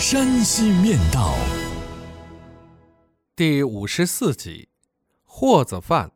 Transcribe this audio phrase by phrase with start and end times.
[0.00, 1.34] 山西面道》
[3.36, 4.70] 第五十四集：
[5.24, 6.10] 霍子饭，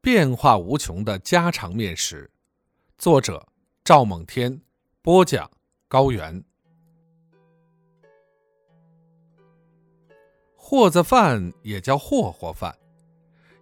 [0.00, 2.30] 变化无穷的家常面食。
[2.96, 3.46] 作者：
[3.84, 4.62] 赵猛天，
[5.02, 5.50] 播讲：
[5.88, 6.42] 高原。
[10.56, 12.78] 霍子饭也叫霍霍饭，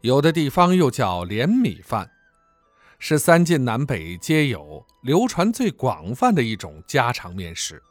[0.03, 2.09] 有的地方又叫连米饭，
[3.01, 7.83] 是三晋南北皆有、流传最广泛的一种家常面食。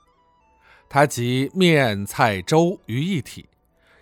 [0.96, 3.49] 它集面、菜、粥于一体，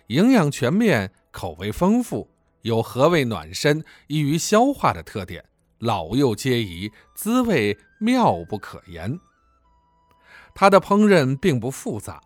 [0.06, 2.30] 营养全面，口味丰富，
[2.62, 5.44] 有和胃暖身、易于消化的特点，
[5.78, 9.18] 老幼皆宜，滋味妙不可言。
[10.54, 12.22] 它的烹饪并不复杂。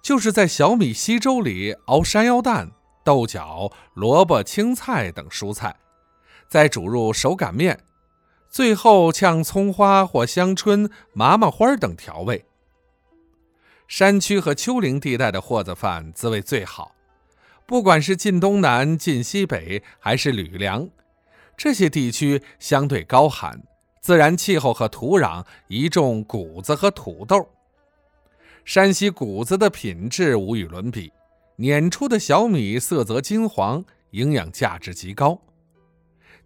[0.00, 2.70] 就是在小米稀粥里熬山药蛋、
[3.04, 5.76] 豆角、萝卜、青菜等蔬菜，
[6.48, 7.78] 再煮入手擀面，
[8.48, 12.46] 最后呛葱花或香椿、麻麻花等调味。
[13.90, 16.94] 山区和丘陵地带的货子饭滋味最好，
[17.66, 20.88] 不管是晋东南、晋西北，还是吕梁，
[21.56, 23.60] 这些地区相对高寒，
[24.00, 27.48] 自然气候和土壤宜种谷子和土豆。
[28.64, 31.12] 山西谷子的品质无与伦比，
[31.56, 35.42] 碾出的小米色泽金黄，营养价值极高。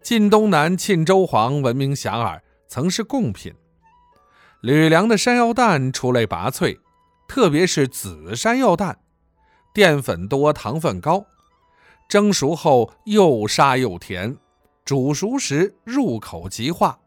[0.00, 3.52] 晋东南沁州黄闻名遐迩，曾是贡品。
[4.62, 6.78] 吕梁的山药蛋出类拔萃，
[7.34, 9.00] 特别是紫山药蛋，
[9.72, 11.26] 淀粉多，糖分高，
[12.08, 14.36] 蒸熟后又沙又甜，
[14.84, 17.00] 煮熟时入口即化，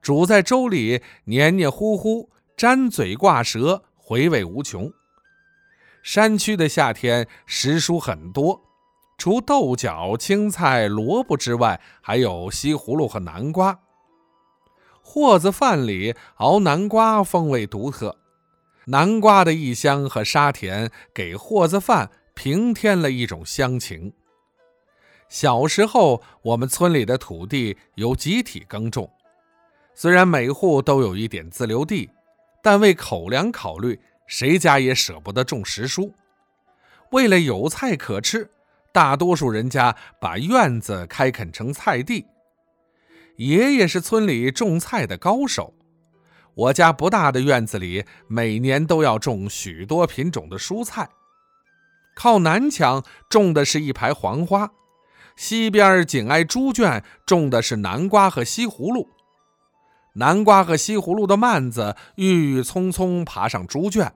[0.00, 3.82] 煮在粥里黏黏糊糊，粘嘴挂舌。
[3.96, 4.92] 回味无穷。
[6.00, 8.62] 山区的夏天食蔬很多，
[9.18, 13.80] 除豆角、青菜、萝卜之外，还有西葫芦和南瓜。
[15.02, 18.16] 货子饭里熬南瓜风味独特，
[18.90, 24.12] 南瓜的异香和沙田给霍子饭平添了一种乡情。
[25.28, 29.08] 小时候，我们村里的土地由集体耕种，
[29.94, 32.10] 虽然每户都有一点自留地。
[32.62, 36.12] 但为口粮考虑，谁家也舍不得种实蔬。
[37.10, 38.50] 为了有菜可吃，
[38.92, 42.26] 大多数人家把院子开垦成菜地。
[43.36, 45.72] 爷爷是村里种菜的高手，
[46.54, 51.08] 我家不大的院子里每年都要种许多品种的蔬菜。
[52.14, 54.70] 靠南墙种的是一排黄花，
[55.36, 59.08] 西边紧挨猪圈种的是南瓜和西葫芦。
[60.14, 64.12] 南瓜和西葫芦的蔓子郁郁葱葱爬上猪圈，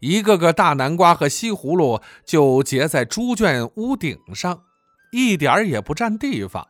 [0.00, 4.62] 一个个大南瓜和西葫芦就结在猪圈屋顶上，
[5.10, 6.68] 一点也不占地方。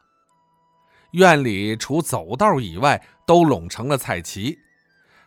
[1.11, 4.57] 院里除走道以外，都拢成了菜畦，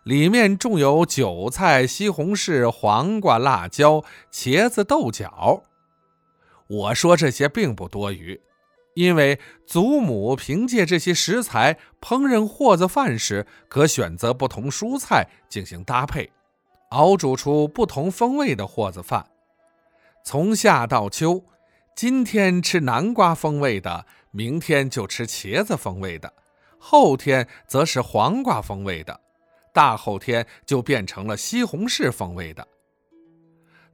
[0.03, 5.63] 里面种有韭菜、西红柿、黄瓜、辣椒、茄子、豆角。
[6.67, 8.39] 我说这些并不多余。
[8.95, 16.29] 因为祖母凭借这些食材烹饪货子饭时，可选择不同蔬菜进行搭配，
[16.89, 19.25] 熬煮出不同风味的货子饭。
[20.25, 21.45] 从夏到秋，
[21.95, 26.33] 今天吃南瓜风味的，明天就吃茄子风味的，
[26.77, 29.21] 后天则是黄瓜风味的，
[29.73, 32.67] 大后天就变成了西红柿风味的。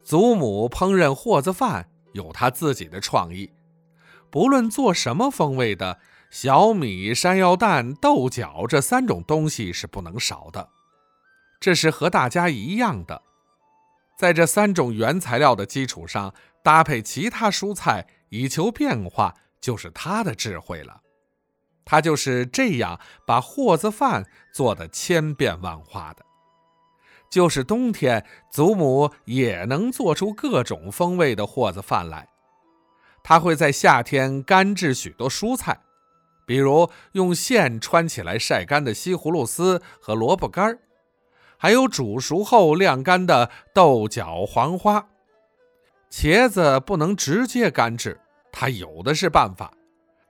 [0.04, 3.52] 祖母烹饪货子饭有她自己的创意。
[4.30, 6.00] 不论做什么风味的，
[6.30, 10.70] 小米、山药蛋、豆角这三种东西是不能少的。
[11.60, 13.22] 这是和大家一样的，
[14.20, 21.02] 在这三种原材料的基础上搭配其他蔬菜，以求变化，就是他的智慧了。
[21.86, 26.26] 他就是这样把货子饭做的千变万化的。
[27.30, 32.28] 就是冬天，祖母也能做出各种风味的货子饭来。
[33.24, 35.80] 他会在夏天干制许多蔬菜，
[36.46, 40.80] 比如用线穿起来晒干的西葫芦丝和萝卜干儿
[41.58, 45.08] 还有煮熟后晾干的豆角、黄花、
[46.12, 46.80] 茄子。
[46.80, 48.20] 不能直接干制，
[48.52, 49.74] 他有的是办法。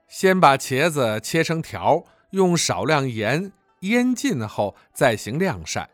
[0.08, 5.90] 先把茄子切成条，用少量盐腌浸后再行晾晒，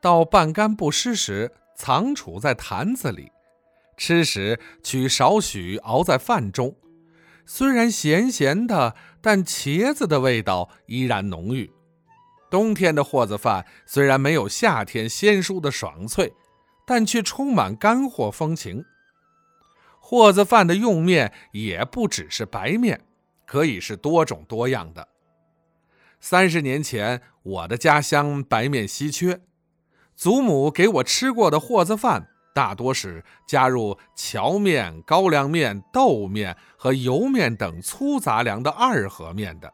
[0.00, 3.30] 到半干不湿时，藏储在坛子里。
[3.96, 6.76] 吃时取少许熬在饭中，
[7.44, 11.70] 虽然咸咸的，但茄子的味道依然浓郁。
[12.50, 16.32] 冬天的货子饭虽然没有夏天鲜蔬的爽脆，
[16.86, 18.84] 但却充满干货风情。
[20.00, 23.00] 货子饭的用面也不只是白面，
[23.48, 25.08] 可以是多种多样的。
[26.20, 29.40] 三十年前，我的家乡白面稀缺，
[30.14, 39.72] 祖母给我吃过的和子饭大多是加入荞面、高粱面、豆面和油面等粗杂粮的二合面的。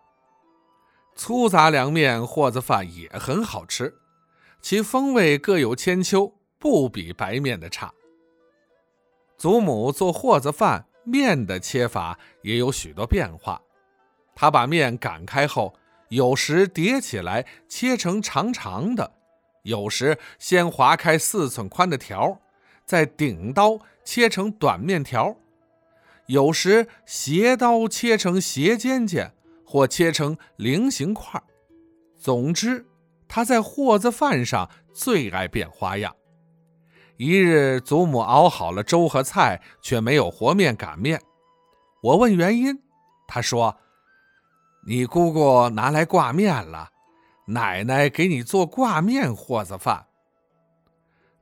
[1.16, 3.94] 粗杂粮面和子饭也很好吃，
[4.60, 7.92] 其风味各有千秋，不比白面的差。
[9.36, 13.60] 祖母做和子饭面的切法也有许多变化，
[14.34, 15.74] 他把面擀开后，
[16.08, 19.12] 有时叠起来切成长长的，
[19.62, 22.40] 有时先划开四寸宽的条，
[22.84, 25.36] 再顶刀切成短面条，
[26.26, 29.32] 有时斜刀切成斜尖尖。
[29.66, 31.42] 或切成菱形块
[32.16, 32.86] 总之，
[33.26, 36.14] 他在和子饭上最爱变花样。
[37.16, 41.20] 一日，祖母熬好了粥和菜，却没有和面擀面。
[42.02, 42.82] 我问原因，
[43.26, 43.76] 她说
[44.86, 46.90] ：“你姑姑拿来挂面了，
[47.46, 50.06] 奶奶给你做挂面和子饭。”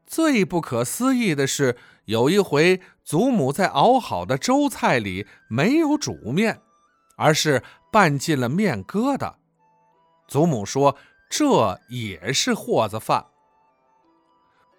[0.06, 6.60] 最不可思议的是，有一回，祖母在熬好的粥菜里没有煮面，
[7.16, 7.62] 而是。
[7.92, 9.34] 拌进了面疙瘩，
[10.26, 10.96] 祖母说
[11.28, 13.26] 这也是和子饭。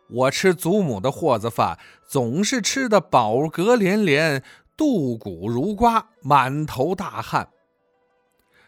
[0.10, 4.44] 我吃祖母的货子饭，总是吃得饱嗝连连，
[4.78, 7.50] 肚鼓如瓜，满头大汗。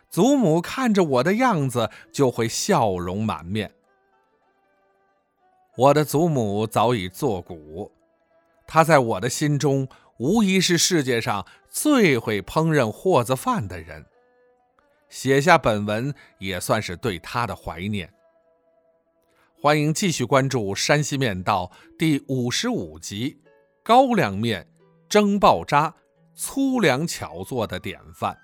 [0.09, 3.73] 祖母看着我的样子，就会笑容满面。
[5.75, 7.91] 我的祖母早已作古，
[8.65, 14.05] 她在我的心中无疑是世界上最会烹饪货子饭的人。
[15.09, 18.11] 写下本文也算是对她的怀念。
[19.65, 23.41] 欢迎继续关注《山西面道》第五十五集：
[23.83, 24.67] 高粱面
[25.09, 25.91] 蒸爆渣，
[26.35, 28.37] 粗粮巧做的典范。